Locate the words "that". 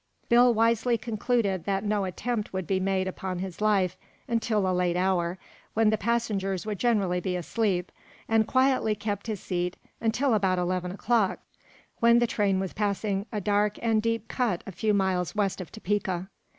1.65-1.83